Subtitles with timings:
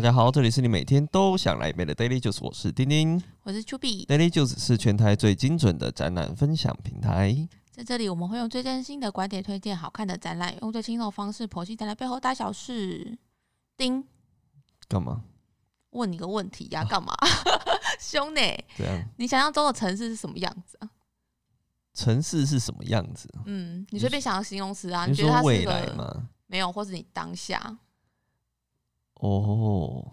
[0.00, 3.22] 大家好，这里是你每天都想来一杯的 Daily Juice，我是丁丁。
[3.42, 7.46] 我是 Juby，Daily Juice 是全台最精准的展览分享平台。
[7.70, 13.18] 在这里我们会用最真心的观点推荐好看的展览，用最轻松的方式剖析展览背后大小事。
[13.76, 14.02] 丁，
[14.88, 15.22] 干嘛？
[15.90, 17.12] 问你个问题呀、干嘛？
[18.00, 18.40] 兄呢？
[18.78, 20.88] 这样你想象中的城市是什么样子啊？
[21.92, 23.28] 城市是什么样子？
[23.44, 26.26] 嗯，你随便想个形容词啊，你觉得它未来个吗？
[26.46, 27.78] 没有，或是你当下
[29.20, 30.06] 哦，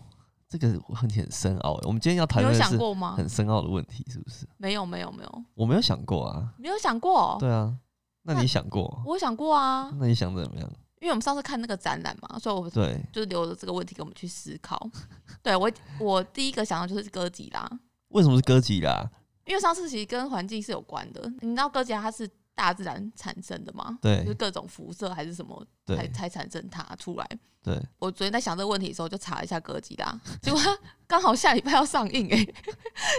[0.47, 1.87] 这个很很深奥欸。
[1.87, 3.15] 我们今天要谈论的是想过吗？
[3.17, 4.47] 很深奥的问题，是不是？
[4.57, 6.53] 没有，没有，没有，我没有想过啊。
[6.57, 7.37] 没有想过。
[7.39, 7.75] 对啊，
[8.23, 9.01] 那那你想过？
[9.05, 10.71] 我想过啊，那你想怎么样？
[10.99, 14.89] 因为我们上次看那个展览嘛，所以我对，就是留着这个问题给我们去思考。
[15.43, 17.69] 对我，我第一个想到就是哥吉拉，
[18.09, 19.09] 为什么是哥吉拉？
[19.45, 21.31] 因为上次其实跟环境是有关的。
[21.41, 22.27] 你知道哥吉拉它是
[22.57, 23.99] 大自然产生的嘛？
[24.01, 27.29] 对就是各种辐射还是什么才对才产生它出来。
[27.63, 32.53] 对，我昨天在想这个问题的时候，就查了一下哥吉拉，结果它 刚好下礼拜要上映、欸，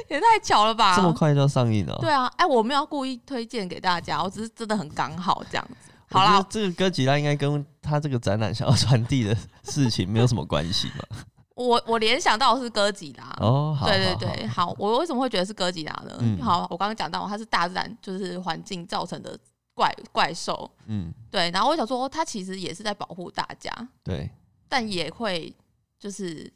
[0.08, 0.96] 也太巧了吧！
[0.96, 1.98] 这么快就要上映了哦？
[2.00, 5.92] 对啊，哎，我没有故意推荐给大家，我只是真的很刚好这样子。
[6.10, 11.18] 好啦这个哥吉拉应该跟他这个展览想要传递的事情没有什么关系吧？
[11.58, 13.36] 我我联想到的是哥吉拉。
[13.40, 16.16] 哦，对对对，，好，我为什么会觉得是哥吉拉呢？
[16.20, 16.38] 嗯。
[16.40, 19.38] 好，我刚刚讲到它是大自然就是环境造成的
[19.74, 23.70] 怪怪兽，嗯，对，然后我想说它其实也是在保护大家，
[24.02, 24.30] 对，
[24.68, 25.54] 但也会
[25.98, 26.50] 就是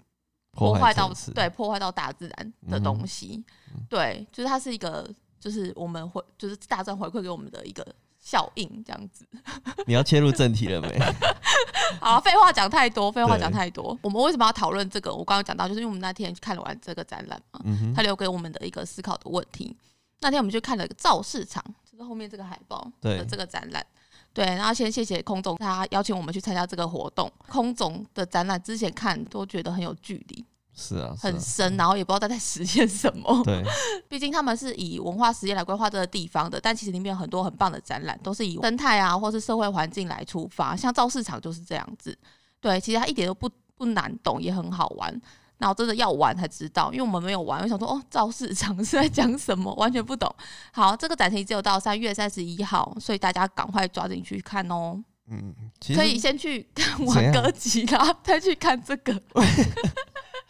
[0.53, 3.45] 破坏到对破坏到大自然的嗯东西，
[3.89, 5.09] 对，就是它是一个
[5.39, 7.85] 就是我们会就是大自然回馈给我们的一个
[8.23, 9.27] 效应，这样子。
[9.87, 10.99] 你要切入正题了没？
[12.01, 13.99] 好，废话讲太多，废话讲太多。
[14.01, 15.13] 我们为什么要讨论这个？
[15.13, 19.77] 我刚刚讲到，就是因为我们那天看了完这个展览嘛，嗯，他留给我们的一个思考的问题。
[20.21, 23.85] 那天我们就看了一个造市场，就是后面这个海报对的这个展览。
[24.33, 27.31] 对，然后先谢谢空总，他邀请我们去参加这个活动。
[27.49, 30.45] 空总的展览之前看都觉得很有距离，
[30.75, 33.43] 是啊，很深，然后也不知道他在实现什么。
[33.45, 33.63] 对，
[34.09, 40.75] 毕竟他们是以文化实验来规划这个地方的，但其实里面有很多很棒的展览，都是以生态啊或是社会环境来出发。
[40.75, 42.17] 像造市场就是这样子，
[42.61, 45.21] 对，其实它一点都不不难懂，也很好玩。
[45.59, 50.29] 然后真的要玩才知道，因为我们没有玩，我想说哦，造市场 是在讲什么，完全不懂。
[50.73, 55.01] 好，这个展期只有到三月三十一号，所以大家赶快抓紧去看哦。
[55.31, 55.55] 嗯，
[55.95, 59.15] 可以先去看怎样完哥吉拉，再去看这个，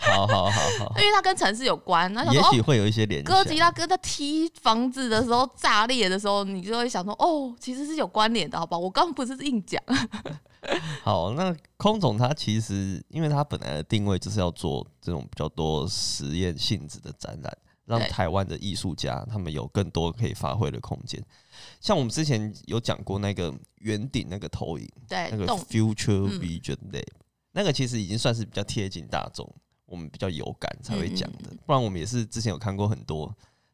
[0.02, 2.12] 好好好好因，为它跟城市有关。
[2.12, 8.76] 那也许，会有一些联想哥吉拉哥他踢房子的时候炸裂的时候，你就会想说，哦，其实是有关联的，好吧？
[8.76, 9.82] 我刚刚不是硬讲，
[11.02, 21.22] 好，那空总他其实，因为他本来的定位就是要做这种比较多实验性质的展览，让台湾的艺术家他们有更多可以发挥的空间。
[21.80, 27.04] 像我们之前有讲过那个圆顶那个投影，对那个 Future 嗯 Vision Lab，、
[27.52, 29.48] 那个其实已经算是比较贴近大众，
[29.92, 31.56] 我们比较有感才会讲嗯的。
[31.66, 33.28] 不然我们也是之前有看过很多，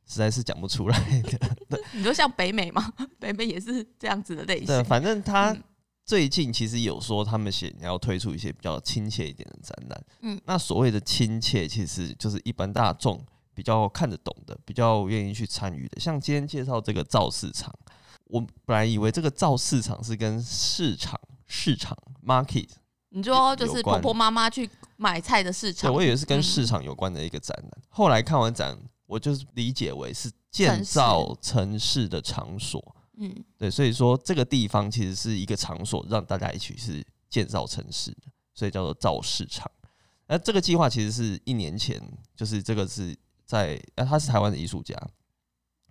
[0.05, 1.57] 实在是讲不出来的。
[1.95, 2.93] 你说像北美吗？
[3.21, 5.63] 北美也是这样子的类对，型，反正他嗯
[6.05, 10.05] 最近其实有说他们想要推出一些比较亲切一点的展览。
[10.23, 13.25] 嗯那所谓的亲切，其实就是一般大众
[13.55, 16.01] 比较看得懂的，比较愿意去参与的。
[16.01, 17.73] 像今天介绍这个造市场，
[18.25, 22.69] 我本来以为这个造市场是跟市场市场 market，
[23.11, 27.73] 你说就是婆婆妈妈去买菜的市对场，我以为是跟嗯市场有关的一个展览。
[27.89, 32.95] 后来看完展，我就是理解为是建造城市的场所。
[33.21, 39.69] 嗯，对，所以说这个地方其实是一个场所，让大家一起是建造城市的，所以叫做造市场。
[40.29, 42.01] 那这个计划其实是一年前，
[42.37, 44.95] 就是这个是在，呃，他是台湾的艺术家，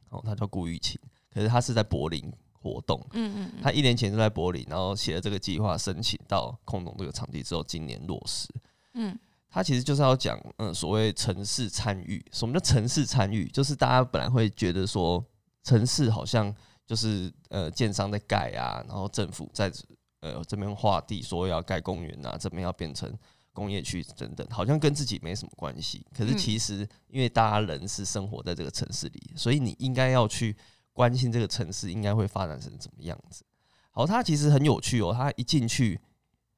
[0.09, 0.97] 哦，他叫顾玉琴，
[1.33, 2.31] 可是他是在柏林
[2.67, 8.47] 活动，嗯嗯嗯，他一年前就在柏林，然后写了这个计划，申请到空总这个场地之后，今年落实。
[8.93, 9.17] 嗯
[9.49, 12.23] 他其实就是要讲，嗯，所谓城市参与。
[12.33, 13.47] 什么叫城市参与？
[13.47, 15.23] 就是大家本来会觉得说，
[15.63, 16.53] 城市好像
[16.85, 19.71] 就是呃，建商在盖啊，然后政府在
[20.19, 23.11] 呃这边划地，说要盖公园啊，这边要变成
[23.53, 26.05] 工业区等等，好像跟自己没什么关系。
[26.13, 30.55] 可是嗯其实，因为大家人是生活在这个城市里，所以你应该要去
[30.97, 33.45] 关心这个城市应该会发展成怎么样子。
[33.91, 36.01] 好，它其实很有趣哦，它一进去，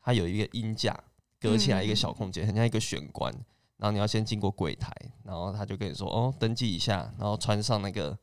[0.02, 0.98] 它有一个音架
[1.42, 3.34] 隔起来一个小空间，很像一个玄关。
[3.76, 4.94] 然后你要先经过柜台，
[5.26, 8.18] 然后他就跟你说：“哦，登记一下，然后穿上那个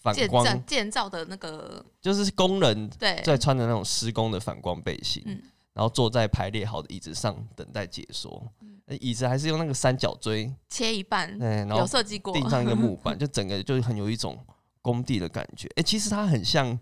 [0.00, 5.42] 反建光，造建造的那个就是工人对，在穿的那种施工的反光背心，嗯
[5.74, 8.50] 然后坐在排列好的椅子上等待解说。
[8.86, 14.38] 呃椅子还是用那个三角锥，切一半，对，然后有设计过， 钉上一个木板，就整个就是很有一种
[14.82, 15.68] 工地的感觉。
[15.76, 16.78] 哎、其实它很像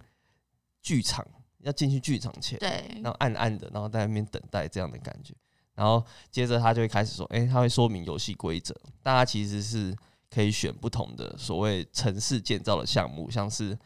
[0.83, 1.27] 剧场，
[1.59, 5.35] 要进去剧场前，对然后暗暗的，然后在那边等待这样的感觉。
[5.75, 9.95] 然后接着他就会开始说，诶，他会说明游戏规则，大家其实是
[10.31, 13.79] 可以选不同的所谓城市建造的项目，像是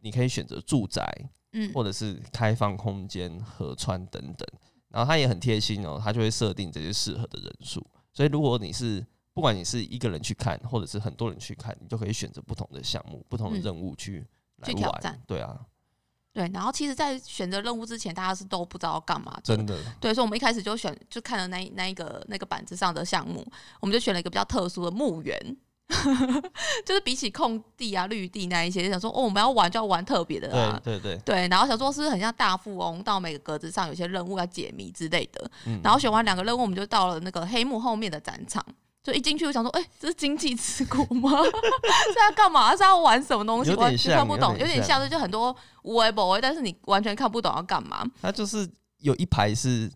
[0.00, 1.06] 你可以选择住宅，
[1.52, 4.48] 嗯，或者是开放空间、河川等等。
[4.88, 7.84] 然后他也很贴心哦，他就会设定这些适合的人数。
[8.12, 14.24] 所以如果你是不管你是一个人去看，或者是很多人去看，你就可以选择不同的项目、不同的任务去
[14.58, 15.00] 来去挑玩。
[15.02, 15.58] 战对啊，
[16.32, 16.48] 对。
[16.54, 19.36] 然后其实，在选择任务之前，大家是都不知道要干嘛。
[19.42, 23.44] 真的，对，所以我们一开始就选，就看了那那一个那个板子上的项目，
[23.80, 25.56] 我们就选了一个比较特殊的墓园，
[26.86, 30.96] 就是比起空地啊、绿地那一些，就想说哦，我们要玩就要玩特别的啊对。
[31.00, 35.50] 对对，对，然后想说是不是很像大富翁，到每个格子上有些任务要解谜之类的。
[35.66, 38.64] 嗯然后选完两个任务，我们就到了那个黑幕后面的展场。
[39.04, 41.30] 就一进去，我想说，哎、这是经济之国吗？
[41.44, 42.74] 是要干嘛？
[42.74, 43.70] 是要玩什么东西？
[43.74, 48.02] 完全看不懂，有点像点像，就很多无为不为，但是你完全看不懂要干嘛。
[48.22, 48.66] 它就是
[49.00, 49.92] 有一排是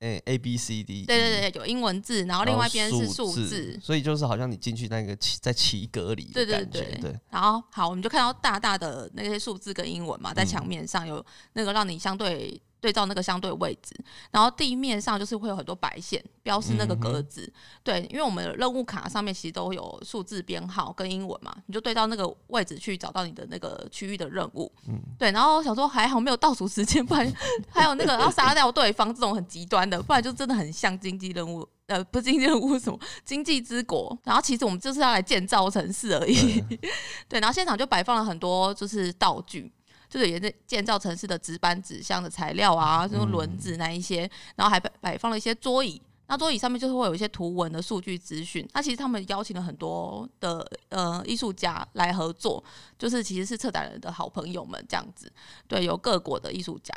[0.00, 11.24] 诶、A B C D，对 E，对对，有英文字，然后另外一边是数数字，所以就是好像你进去那个棋在棋格里的对对，对对然后好，我们就看到大大的那些数字跟英文嘛，在嗯墙面上有
[11.54, 13.92] 那个让你相对对照那个相对位置，
[14.30, 17.52] 然后地面上就是会有很多白线标示那个格子。
[17.82, 24.70] 对，因为我们的任务卡上面其实都有数字编号跟英文嘛，你就对到那个位置去找到你的那个区域的任务。
[24.86, 27.32] 嗯对，然后想说还好没有倒数时间，不然
[27.68, 31.68] 还有那个要杀掉对方这种很极端的，不然就真的很像经济任务。
[31.86, 36.60] 呃，不是经济任务什么经济之国，然后其实我们就是要来建造城市而已。
[37.28, 39.72] 对，然后现场就摆放了很多就是道具，
[40.16, 44.20] 就是也是建造城市的纸板、纸箱的材料啊，这种轮子那一些，
[44.54, 46.00] 然后还摆摆放了一些桌椅。
[46.26, 48.66] 那桌椅上面就是会有一些图文的数据资讯。
[48.72, 52.64] 那其实他们邀请了很多的呃艺术家来合作，
[52.98, 55.30] 就是其实是策展人的好朋友们这样子。
[55.68, 56.94] 对，有各国的艺术家。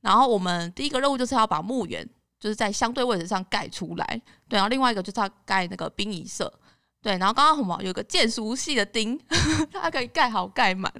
[0.00, 2.04] 然后我们第一个任务就是要把墓园
[2.40, 4.04] 就是在相对位置上盖出来，
[4.48, 6.52] 对，然后另外一个就是要盖那个殡仪社，
[7.00, 9.18] 对，然后刚刚红毛有个建熟系的钉，
[9.72, 10.92] 它可以盖好盖满，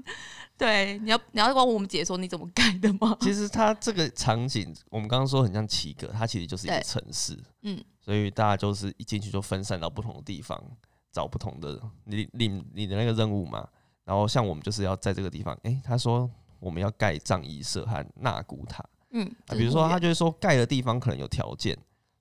[0.58, 3.16] 对，你要你要帮我们解说你怎么盖的吗？
[3.20, 10.58] 其实它这个场景，我们刚刚说很像棋格，它其实就是一个城市，嗯，所以大家就是一进去就分散到不同的地方，
[11.12, 13.68] 找不同的你你你的那个任务嘛。
[14.04, 16.30] 然后像我们就是要在这个地方，诶，他说
[16.60, 21.76] 我们要盖藏医社和纳古塔，嗯，啊，比如说他他就是说盖的地方可能有条件，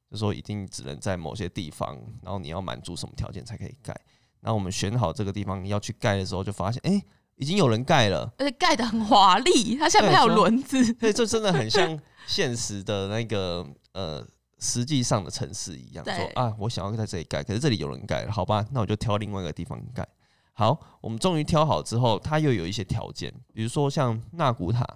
[0.10, 3.96] 就说一定只能在某些地方，然后你要满足什么条件才可以盖。
[4.40, 7.04] 那我们选好这个地方要去盖的时候，就发现诶，
[7.38, 14.26] 已经有人盖了，而且盖的很华丽，它下面还有轮子，所以这真的很像现实的那个呃，
[14.60, 16.04] 实际上的城市一样。
[16.04, 20.08] 对说啊，我想要在这里盖，可是这里有人盖了，好吧，那我就挑另外一个地方盖。
[20.54, 24.88] 好，我们终于挑好之后，它又有一些条件，比如说像纳古塔，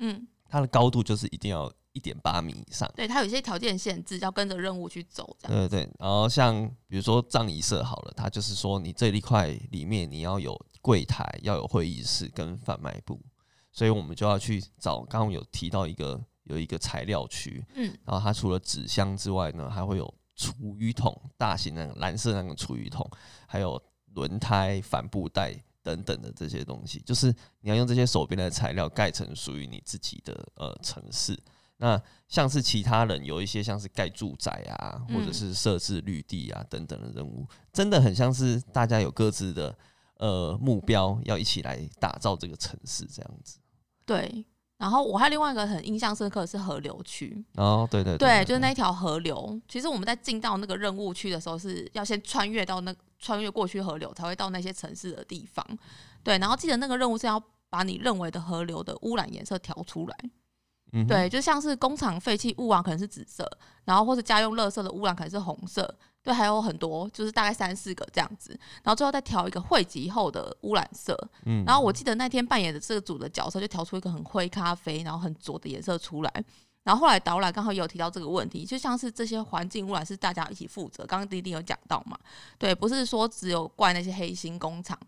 [0.00, 2.86] 嗯，它的高度就是一定要一点八米以上。
[2.94, 10.54] 对，它有一些条件限制，要跟着任务去走，这样，对对对，然后像比如说葬仪社好了，它就是说你这一块里面你要有
[10.88, 13.20] 柜台，要有会议室跟贩卖部，
[13.70, 15.04] 所以我们就要去找。
[15.04, 23.06] 刚刚有提到一个有一个材料区，嗯，然后它除了纸箱之外呢，还会有厨余桶，大型那个蓝色那个厨余桶，
[23.46, 23.78] 还有
[24.14, 27.26] 轮胎、帆布袋等等的这些东西，就是
[27.60, 31.38] 你要用这些手边的材料盖成属于你自己的呃城市。
[31.80, 39.76] 那像是其他人有一些像是盖住宅啊，或者嗯是设置绿地啊等等的任务，真的很像是大家有各自的
[40.18, 43.58] 呃目标，要一起来打造这个城市这样子。
[44.04, 44.44] 对。
[44.76, 49.60] 然后我还有另外一个很印象深刻的是河流区，哦，对对对，就是那一条河流。
[49.66, 55.66] 其实我们在进到那个任务区的时候，是要先穿越到那穿越过去河流，才会到那些城市的地方。
[56.22, 60.16] 对，然后记得那个任务是要把你认为的河流的污染颜色调出来。
[60.92, 63.44] 嗯，对，就像是工厂废弃物啊可能是紫色，
[63.84, 65.92] 然后或是家用垃圾的污染可能是红色。
[66.28, 68.50] 对，还有很多，就是大概三四个这样子，
[68.82, 71.18] 然后最后再调一个汇集后的污染色。
[71.46, 76.44] 嗯然后我记得那天扮演的这个组的角色就调出一个很灰咖啡，然后很浊的颜色出来。
[76.84, 81.06] 然后后来导览刚好也有提到这个问题，就像是这些环境污染是大家一起负责。
[81.06, 82.18] 刚刚丁丁有讲到嘛，
[82.58, 84.98] 对，不是说只有怪那些黑心工厂。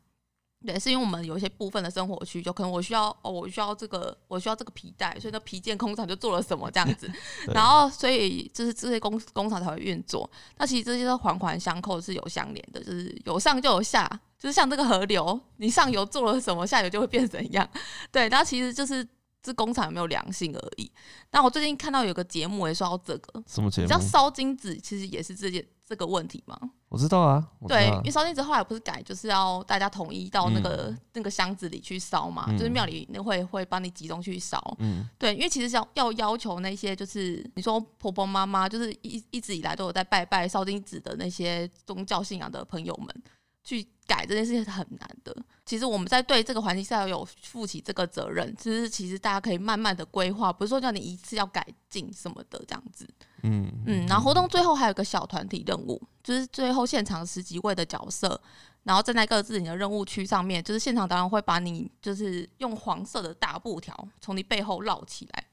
[0.66, 7.10] 对，是因为我们有一些部分的生活需求可能我需要哦，我需要这个，我需要这个皮带，所以那皮件工厂就做了什么这样子，
[7.54, 10.30] 然后所以就是这些工工厂才会运作。
[10.58, 14.06] 那其实这些都环环相扣，是有相连的，就是有上就有下，
[14.38, 17.66] 就是像这个河流，你上游做了什么，下游就会变怎样。
[18.12, 19.06] 对，那其实就是
[19.42, 20.90] 这工厂有没有良心而已。
[21.30, 24.00] 那我最近看到有个节目也说到这个，什么节目你知道？
[24.00, 26.58] 烧金子其实也是这件这个问题吗？
[26.88, 34.60] 我知道啊，对，因为烧金纸后来不是改，就是要大家统一到那个、那个箱子里去烧嘛，嗯就是庙里那会会帮你集中去烧。
[34.80, 43.22] 嗯对，因为其实要要要求那些就是你说婆婆妈妈，就是一一直以来都有在拜拜烧金纸的那些宗教信仰的朋友们，
[43.62, 45.32] 去改这件事情是很难的。
[45.64, 53.08] 其实我们在对这个环境下有负起这个责任，就是其实大家可以慢慢的规划，不是说叫你一次要改进什么的这样子。
[53.42, 58.40] 嗯嗯，然后活动最后还有个小团体任务，就是最后现场十几位的角色，
[58.82, 65.44] 然后站在各自你的任务区上面，就是现场导演会把你就是用黄色的大布条从你背后绕起来，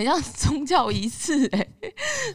[0.00, 1.68] 很像宗教仪式哎、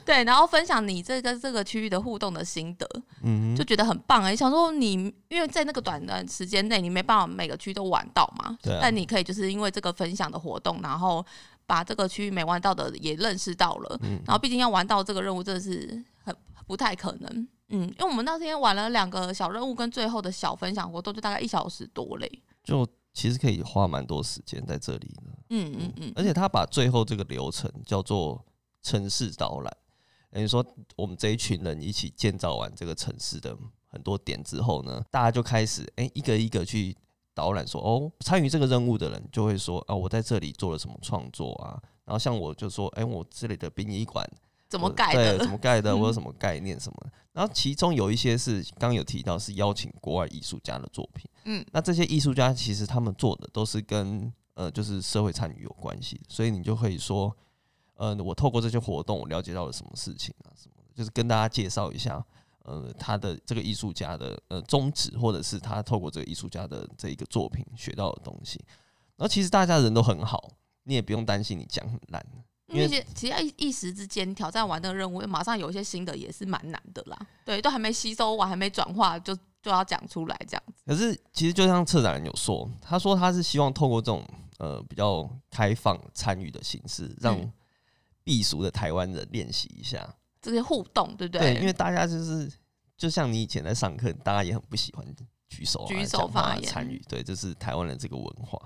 [0.05, 2.87] 对，然后分享你这个这个区域的互动的心得，
[3.23, 4.93] 嗯就觉得很棒哎、想说你
[5.29, 11.25] 因为在那个短的时间内，你没办法每个区都玩到嘛，对啊但你可以就是因为这个分享的活动，然后
[11.65, 14.21] 把这个区域没玩到的也认识到了，嗯。
[14.27, 16.35] 然后毕竟要玩到这个任务真的是很
[16.67, 25.23] 不太可能，嗯，因为我们那天玩了两个小任务跟最后的小分享活动，就大概一小时多嘞，就其实可以花蛮多时间在这里的。
[25.49, 28.45] 嗯嗯嗯，而且他把最后这个流程叫做
[28.83, 29.77] 城市导览，
[30.29, 30.63] 等于说
[30.95, 33.57] 我们这一群人一起建造完这个城市的
[33.87, 36.95] 很多点之后呢，大家就开始哎、诶一个一个去
[37.33, 44.29] 导览说哦，参与这个任务的人就会说啊，我在这里做了什么创作啊，然后像我就说哎、我这里的殡仪馆
[44.75, 45.49] 怎么我对，改的怎？
[45.49, 45.91] 么盖的？
[45.91, 47.11] 嗯我有什么概念什么的？
[47.31, 57.35] 然后其中有一些是刚刚有提到是邀请国外艺术家的作品，嗯那这些艺术家其实他们做的都是跟呃就是社会参与有关系，所以你就可以说，
[57.95, 62.23] 呃，我透过这些活动，我了解到了什么事情啊什么的，就是跟大家介绍一下。
[62.67, 68.59] 呃，他的这个艺术家的呃宗旨，或者是他透过这个艺术家的这一个作品学到的东西，
[69.17, 70.49] 然后其实大家人都很好，
[70.81, 72.25] 你也不用担心你讲很烂，
[72.67, 77.17] 因为其其实一一时之间挑战完那个任务，马上有一些新的也是蛮难的啦。
[77.45, 80.81] 对，都还没吸收完，还没转化，就就要讲出来这样子。
[80.85, 87.53] 可是其实就像策展人有说，他说他是希望透过这种呃比较开放参与的形式，让嗯
[88.23, 90.15] 避俗的台湾人练习一下。
[90.41, 91.53] 这些互动，对不对？
[91.53, 92.51] 对，因为大家就是
[92.97, 95.05] 就像你以前在上课，大家也很不喜欢
[95.49, 96.99] 举手、啊、举手发言参与。
[97.07, 98.59] 对，这是台湾人这个文化。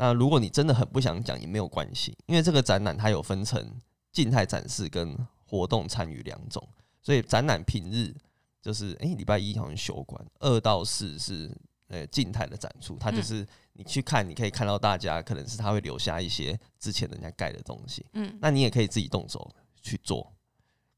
[0.00, 3.62] 那如果你真的很不想讲，也没有关系，因为这个展览它有分成
[4.10, 5.14] 静态展示跟
[5.44, 6.66] 活动参与两种，
[7.02, 8.16] 所以展览平日
[8.62, 11.54] 就是诶礼拜一好像休馆，二到四是
[11.88, 13.22] 呃静态的展出，它就嗯。
[13.22, 20.30] 是你去看，你可以看到大家可能是他会留下一些之前人家盖的东西，嗯，那你也可以自己动手去做。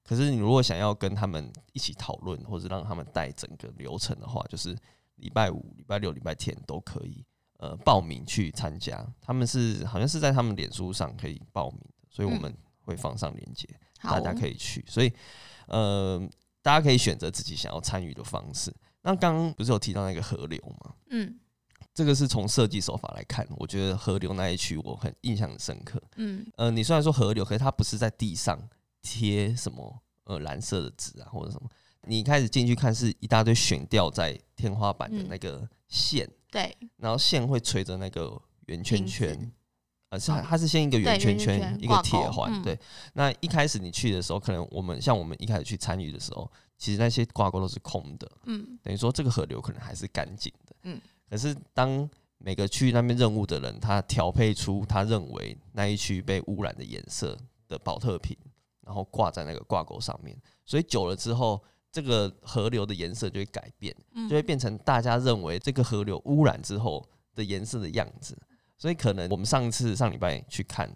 [0.03, 4.77] 可是你如果想要跟他们一起讨论，或者让他们带整个流程的话，就是
[5.17, 7.25] 礼拜五、礼拜六、礼拜天都可以
[7.63, 9.07] 呃报名去参加。
[9.21, 13.69] 他们是好像是在他们脸书上可以报名的，所以我嗯们会放上链接，
[14.03, 14.85] 大家可以去。
[14.89, 15.13] 所以
[15.69, 16.21] 呃，
[16.61, 18.75] 大家可以选择自己想要参与的方式。
[19.03, 20.95] 那刚刚不是有提到那个河流吗？
[21.11, 21.39] 嗯
[21.95, 26.03] 这个是从设计手法来看，我觉得河流那一区我很印象很深刻。
[26.17, 28.59] 嗯呃，你虽然说河流，可是它不是在地上
[29.03, 31.69] 贴什么呃蓝色的纸啊或者什么，
[32.07, 39.53] 你一开始进去看是一大堆悬吊在天花板的嗯那个线，对，然后线会垂着那个圆圈圈。
[40.09, 42.79] 呃，是它是先一个圆圈圈，一个铁环，嗯对。
[43.15, 50.77] 那一开始你去的时候，可能我们像我们一开始去参与的时候，其实那些挂钩都是空的，嗯等于说这个河流可能还是干净的。
[50.83, 58.37] 嗯可是当每个区域那边任务的人，他调配出他认为那一区被污染的颜色的保特瓶，
[58.83, 68.37] 然后挂在那个挂钩上面，所以久了之后，这个河流的颜色就会改变，嗯，就会变成大家认为这个河流污染之后的颜色的样子。
[68.79, 70.91] 所以可能我们上次上礼拜去看，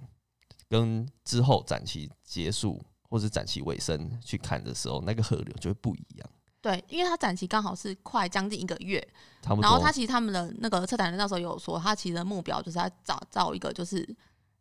[0.68, 6.28] 跟之后展期结束或者展期尾声去看的时候，那个河流就会不一样，
[6.60, 9.06] 对，因为它展期刚好是快将近一个月。
[9.42, 14.04] 然后他其实他们的那个策展人那时候有说，他其实的目标就是要找造一个就是，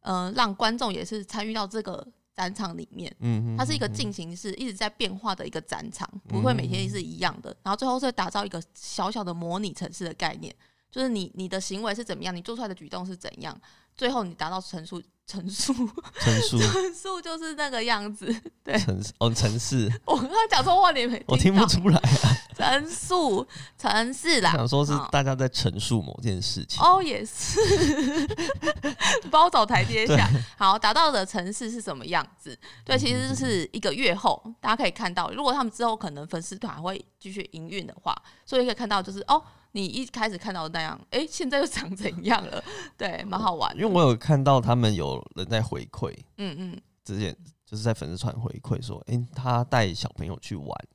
[0.01, 3.09] 呃，让观众也是参与到这个展场里面。
[3.19, 7.55] 嗯，嗯它是一个进行式，一直在变化的一个展场，不会每天是一样的。
[7.63, 10.53] 然后最后是打造一个小小的模拟城市的概念，
[10.91, 13.59] 就是你你的行为是怎么样，你做出来的举动是怎样，
[13.95, 15.73] 最后你达到陈述陈述
[16.19, 18.33] 陈述 陈述就是那个样子。
[18.63, 22.34] 对城市哦，城市，我刚刚讲错话，你没我听不出来啊。
[22.55, 23.45] 陈述
[23.77, 24.51] 城市啦。
[24.51, 26.81] 想说是大家在陈述某件事情。
[26.83, 27.59] 哦，也是，
[29.29, 30.29] 帮我找台阶下。
[30.57, 32.57] 好，达到的城市是什么样子？
[32.85, 39.41] 对，其实是一个月后，大家可以看到，如果他们之后可能粉丝团会继续营运的话，所以可以看到就是哦，
[39.73, 42.63] 你一开始看到的那样，哎、现在又长怎样了？
[42.97, 43.81] 对，蛮好玩的。
[43.81, 47.35] 因为我有看到他们有人在回馈，嗯嗯之前
[47.65, 50.94] 就是在粉丝团回馈说，诶，他带小朋友去玩，嗯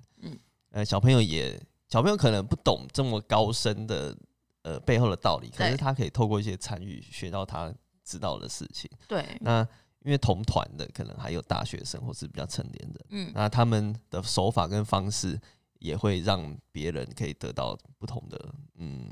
[0.70, 4.16] 呃，小朋友也小朋友可能不懂这么高深的
[4.62, 7.72] 呃背后的道理，可是他可以透过一些参与学到他
[8.04, 8.90] 知道的事情。
[9.08, 9.66] 对，那
[10.02, 15.38] 因为同团的可能还有大学生或是比较成年的，嗯，那他们的手法跟方式
[15.80, 19.10] 也会让别人可以得到不同的嗯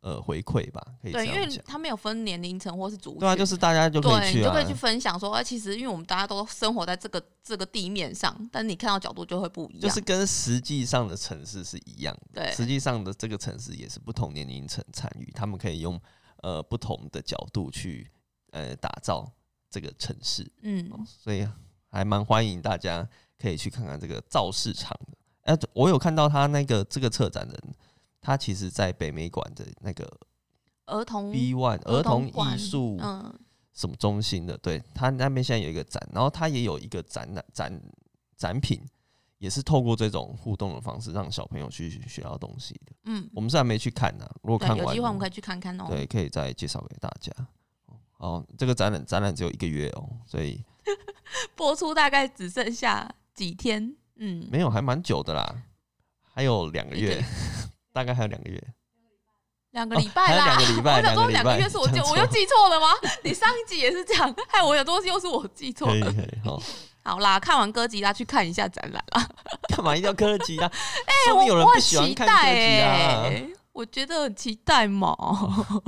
[0.00, 1.62] 呃回馈吧，可以这对，因为。
[1.66, 9.82] 他没有分年龄层或是族群，对啊，就是大家就可以对，去就可以去，分享说，哎、其实因为我们大家都生活在这个这个地面上，但你看到角度就会不一样。
[9.82, 12.42] 就是跟实际上的城市是一样的。
[12.42, 16.00] 对实际上的这个城市也是不同年龄层参与，他们可以用
[16.42, 18.10] 呃不同的角度去
[18.50, 19.26] 呃打造
[19.70, 20.46] 这个城市。
[20.62, 21.48] 嗯，所以
[21.88, 23.08] 还蛮欢迎大家
[23.38, 25.16] 可以去看看这个造市场的。
[25.42, 27.74] 哎、我有看到他那个这个策展人，
[28.20, 30.08] 他其实在北美馆的那个
[30.86, 33.32] 儿童 B One 儿童艺术嗯，
[33.72, 37.82] 什么中心的，对他那边现在有一个展，然后他也有一个展览展
[38.36, 38.80] 展品，
[39.38, 42.92] 也是透过这种互动的方式让小朋友去学到东西的。
[43.04, 45.86] 嗯，我们虽然没去看呢、如果，看完有机会我们可以去看看哦。
[45.88, 47.32] 对，可以再介绍给大家。
[48.18, 50.62] 哦，这个展览展览只有一个月哦，所以
[51.56, 55.54] 播出大概只剩下几天，嗯，没有，还蛮久的啦，
[56.32, 57.20] 还有两个月，
[57.92, 58.62] 大概还有两个月。
[59.70, 60.46] 两个礼拜还有啦。
[60.46, 62.88] 两个礼拜我想说两个月是我记我又记错了吗？
[63.22, 65.92] 你上一集也是这样，害我有东西又是我记错了。
[65.92, 66.60] 可以可以，好，
[67.04, 69.28] 好啦，看完歌集啦，去看一下展览啦。
[69.74, 70.70] 干嘛一定要科技啊？
[71.06, 75.16] 哎、有人我很不喜欢期待看我觉得很期待嘛。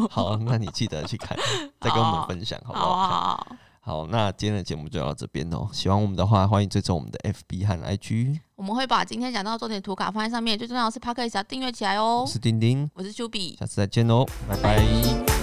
[0.08, 1.36] 好，那你记得去看，
[1.80, 3.46] 再跟我们分享好不好
[3.84, 5.68] 好，那今天的节目就到这边哦。
[5.72, 8.38] 喜欢我们的话，欢迎追踪我们的 FB 和 IG。
[8.54, 12.26] 我们会把今天讲到的重点图卡放在上面，最重要的是 p a c k a g e 要订阅起来哦我。
[12.26, 15.41] 是丁丁，我是 Juby，下次再见哦，拜拜